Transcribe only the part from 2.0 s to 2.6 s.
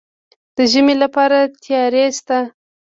شته؟